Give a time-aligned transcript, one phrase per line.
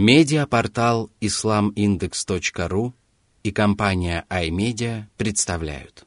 [0.00, 2.92] Медиапортал islamindex.ru
[3.42, 6.06] и компания iMedia представляют.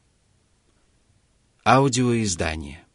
[1.62, 2.86] Аудиоиздание.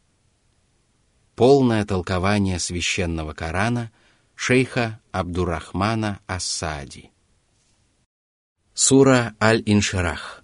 [1.36, 3.92] Полное толкование священного Корана
[4.34, 7.12] шейха Абдурахмана Ассади.
[8.74, 10.42] Сура Аль-Инширах.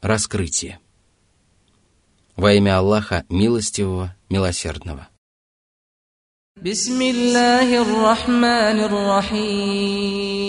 [0.00, 0.80] Раскрытие.
[2.34, 5.10] Во имя Аллаха Милостивого, Милосердного
[6.65, 10.47] بسم الله الرحمن الرحيم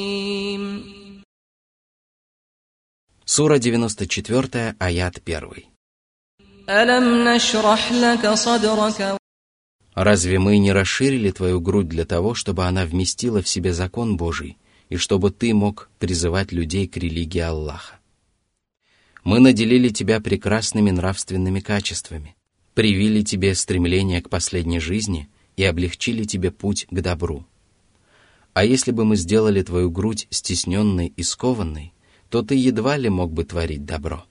[3.27, 5.63] Сура 94, аят 1.
[6.69, 9.17] ألم نشرح لك صدرك
[9.95, 14.57] Разве мы не расширили твою грудь для того, чтобы она вместила в себе закон Божий,
[14.89, 18.01] и чтобы ты мог призывать людей к религии Аллаха?
[19.25, 22.35] Мы наделили тебя прекрасными нравственными качествами,
[22.73, 27.47] привили тебе стремление к последней жизни– и облегчили тебе путь к добру.
[28.55, 31.93] А если бы мы сделали твою грудь стесненной и скованной,
[32.29, 34.25] то ты едва ли мог бы творить добро.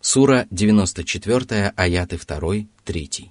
[0.00, 3.30] Сура 94, аяты 2, 3.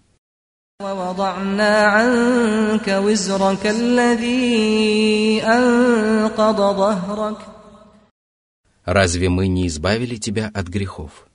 [0.81, 7.37] ووضعنا عنك وزرك الذي أنقض ظهرك
[8.85, 11.26] Разве мы не избавили тебя от грехов?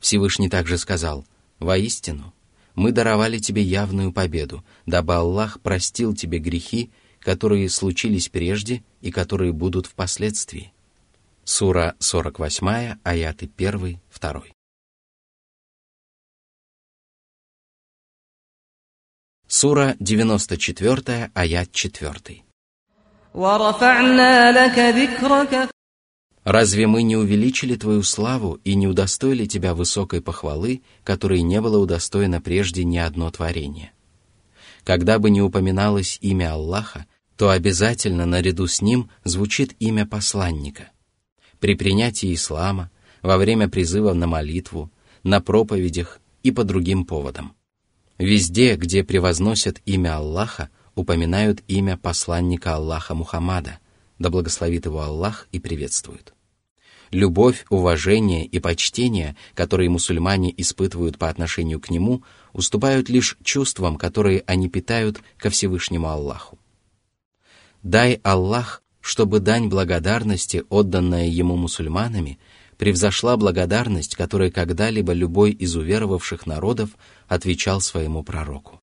[0.00, 1.26] Всевышний также сказал,
[1.58, 2.34] «Воистину,
[2.74, 9.52] мы даровали тебе явную победу, дабы Аллах простил тебе грехи, которые случились прежде и которые
[9.52, 10.72] будут впоследствии».
[11.44, 14.42] Сура 48, аяты 1, 2.
[19.48, 22.42] Сура 94, аят 4.
[26.46, 31.76] Разве мы не увеличили твою славу и не удостоили тебя высокой похвалы, которой не было
[31.78, 33.90] удостоено прежде ни одно творение?
[34.84, 40.92] Когда бы ни упоминалось имя Аллаха, то обязательно наряду с ним звучит имя посланника.
[41.58, 44.92] При принятии ислама, во время призыва на молитву,
[45.24, 47.56] на проповедях и по другим поводам.
[48.18, 53.80] Везде, где превозносят имя Аллаха, упоминают имя посланника Аллаха Мухаммада,
[54.20, 56.36] да благословит его Аллах и приветствует.
[57.10, 62.22] Любовь, уважение и почтение, которые мусульмане испытывают по отношению к нему,
[62.52, 66.58] уступают лишь чувствам, которые они питают ко Всевышнему Аллаху.
[67.82, 72.40] Дай Аллах, чтобы дань благодарности, отданная ему мусульманами,
[72.76, 76.90] превзошла благодарность, которой когда-либо любой из уверовавших народов
[77.28, 78.80] отвечал своему пророку.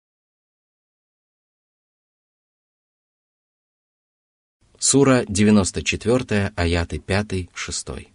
[4.79, 8.12] Сура 94, аяты 5-6.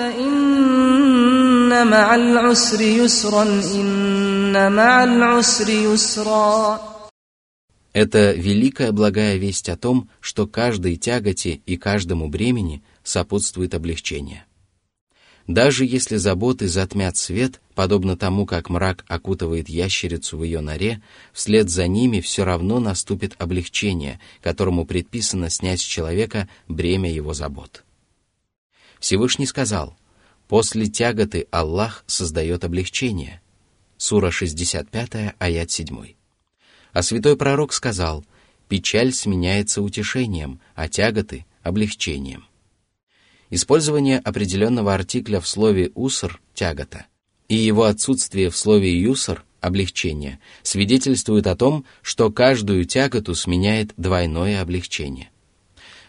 [0.00, 3.42] فإن مع العسر يسرا
[3.74, 6.80] إن مع العسر يسرا
[7.92, 14.46] Это великая благая весть о том, что каждой тяготе и каждому бремени сопутствует облегчение.
[15.48, 21.68] Даже если заботы затмят свет, подобно тому, как мрак окутывает ящерицу в ее норе, вслед
[21.68, 27.82] за ними все равно наступит облегчение, которому предписано снять с человека бремя его забот.
[28.99, 29.97] Всевышний сказал,
[30.47, 33.41] «После тяготы Аллах создает облегчение».
[33.97, 36.13] Сура 65, аят 7.
[36.93, 38.25] А святой пророк сказал,
[38.67, 42.45] «Печаль сменяется утешением, а тяготы– облегчением».
[43.49, 47.05] Использование определенного артикля в слове «уср»– тягота,
[47.47, 54.61] и его отсутствие в слове «юср»– облегчение, свидетельствует о том, что каждую тяготу сменяет двойное
[54.61, 55.29] облегчение.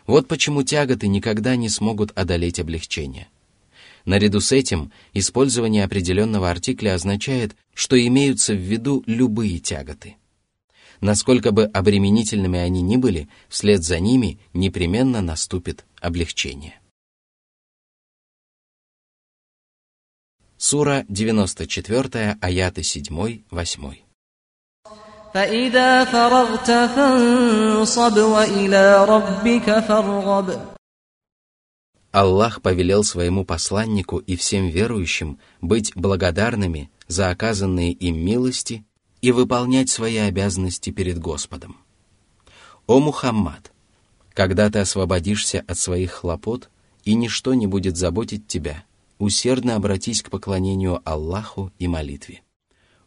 [0.06, 3.28] Вот почему тяготы никогда не смогут одолеть облегчение.
[4.04, 10.16] Наряду с этим, использование определенного артикля означает, что имеются в виду любые тяготы.
[11.00, 16.80] Насколько бы обременительными они ни были, вслед за ними непременно наступит облегчение.
[20.56, 24.05] Сура 94, аяты 7-8.
[25.35, 30.59] فإذا فرغت فانصب وإلى ربك فارغب
[32.13, 38.83] Аллах повелел своему посланнику и всем верующим быть благодарными за оказанные им милости
[39.21, 41.77] и выполнять свои обязанности перед Господом.
[42.85, 43.71] О Мухаммад!
[44.33, 46.69] Когда ты освободишься от своих хлопот,
[47.05, 48.83] и ничто не будет заботить тебя,
[49.17, 52.41] усердно обратись к поклонению Аллаху и молитве.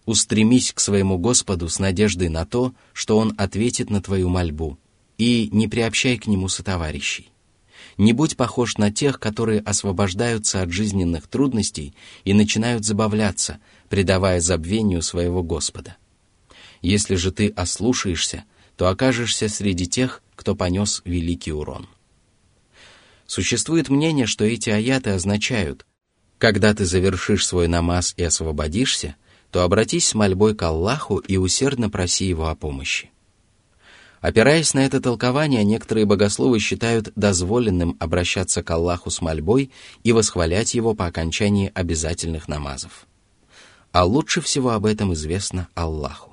[0.09, 4.79] Устремись к своему Господу с надеждой на то, что Он ответит на твою мольбу,
[5.19, 7.29] и не приобщай к Нему сотоварищей.
[7.95, 15.03] Не будь похож на тех, которые освобождаются от жизненных трудностей и начинают забавляться, предавая забвению
[15.03, 15.95] своего Господа.
[16.81, 18.45] Если же ты ослушаешься,
[18.77, 21.88] то окажешься среди тех, кто понес великий урон.
[23.27, 25.85] Существует мнение, что эти аяты означают,
[26.39, 29.15] когда ты завершишь свой намаз и освободишься,
[29.51, 33.12] то обратись с мольбой к Аллаху и усердно проси Его о помощи.
[34.22, 39.72] Опираясь на это толкование, некоторые богословы считают дозволенным обращаться к Аллаху с мольбой
[40.04, 43.07] и восхвалять Его по окончании обязательных намазов.
[43.92, 46.29] А лучше всего об этом известно Аллаху.